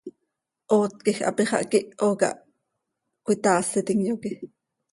Oot 0.75 0.93
quij 1.03 1.17
hapi 1.25 1.43
xah 1.49 1.67
quiho 1.71 2.07
cah 2.21 2.35
cöitaasitim, 3.25 3.99
yoque. 4.07 4.31